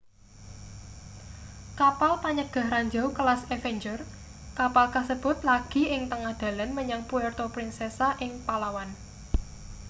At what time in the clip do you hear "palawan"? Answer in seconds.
8.47-8.89